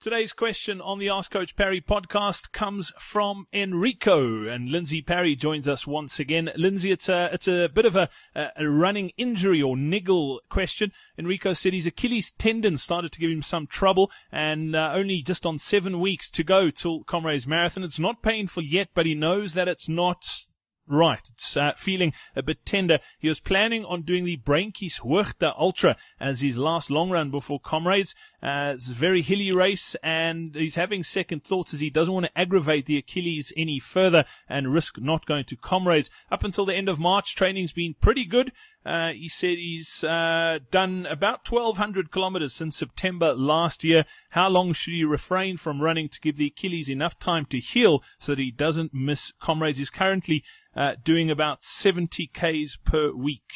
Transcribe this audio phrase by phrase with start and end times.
[0.00, 5.68] Today's question on the Ask Coach Parry podcast comes from Enrico, and Lindsey Parry joins
[5.68, 6.50] us once again.
[6.56, 10.90] Lindsey, it's a it's a bit of a, a running injury or niggle question.
[11.18, 15.44] Enrico said his Achilles tendon started to give him some trouble, and uh, only just
[15.44, 17.84] on seven weeks to go till Comrades Marathon.
[17.84, 20.46] It's not painful yet, but he knows that it's not
[20.86, 21.20] right.
[21.32, 22.98] It's uh, feeling a bit tender.
[23.18, 27.58] He was planning on doing the Brainkies Hoogte Ultra as his last long run before
[27.62, 28.14] Comrades.
[28.42, 32.26] Uh, it's a very hilly race and he's having second thoughts as he doesn't want
[32.26, 36.10] to aggravate the Achilles any further and risk not going to Comrades.
[36.30, 38.52] Up until the end of March, training's been pretty good.
[38.84, 44.06] Uh, he said he's uh, done about 1,200 kilometers since September last year.
[44.30, 48.02] How long should he refrain from running to give the Achilles enough time to heal
[48.18, 49.76] so that he doesn't miss comrades?
[49.76, 50.42] He's currently
[50.80, 53.52] uh, doing about 70 Ks per week.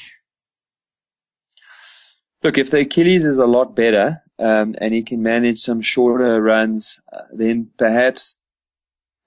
[2.42, 6.42] Look, if the Achilles is a lot better um, and he can manage some shorter
[6.42, 8.38] runs, uh, then perhaps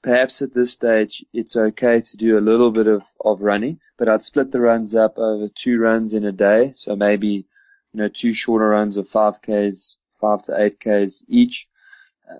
[0.04, 4.08] perhaps at this stage it's okay to do a little bit of, of running, but
[4.08, 6.74] I'd split the runs up over two runs in a day.
[6.76, 7.48] So maybe,
[7.94, 11.68] you know, two shorter runs of five Ks, five to eight Ks each.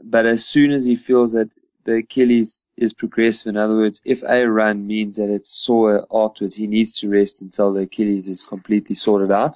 [0.04, 1.50] But as soon as he feels that
[1.88, 6.54] the Achilles is progressive, in other words, if a run means that it's sore afterwards,
[6.54, 9.56] he needs to rest until the Achilles is completely sorted out.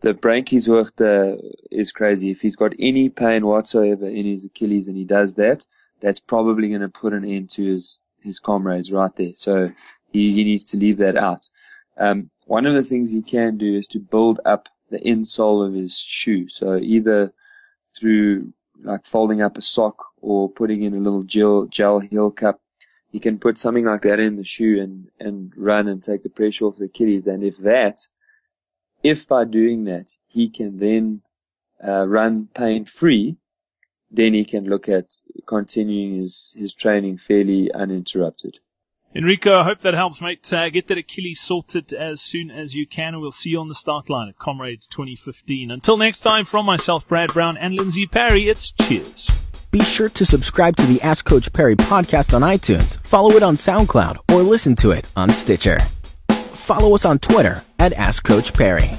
[0.00, 1.40] The Hoogte
[1.72, 2.30] is crazy.
[2.30, 5.66] If he's got any pain whatsoever in his Achilles and he does that,
[6.00, 9.32] that's probably going to put an end to his, his comrades right there.
[9.34, 9.72] So
[10.12, 11.50] he, he needs to leave that out.
[11.98, 15.74] Um, one of the things he can do is to build up the insole of
[15.74, 16.48] his shoe.
[16.48, 17.32] So either
[17.98, 22.60] through like folding up a sock or putting in a little gel, gel heel cup,
[23.10, 26.28] he can put something like that in the shoe and, and run and take the
[26.28, 27.26] pressure off the kiddies.
[27.26, 28.06] And if that,
[29.02, 31.22] if by doing that, he can then
[31.86, 33.36] uh, run pain free,
[34.10, 35.14] then he can look at
[35.46, 38.58] continuing his, his training fairly uninterrupted.
[39.16, 40.52] Enrico, I hope that helps, mate.
[40.52, 43.68] Uh, get that Achilles sorted as soon as you can, and we'll see you on
[43.68, 45.70] the start line at Comrades 2015.
[45.70, 49.30] Until next time, from myself, Brad Brown, and Lindsey Parry, it's cheers.
[49.70, 53.56] Be sure to subscribe to the Ask Coach Parry podcast on iTunes, follow it on
[53.56, 55.78] SoundCloud, or listen to it on Stitcher.
[56.28, 58.90] Follow us on Twitter at Ask Coach Parry.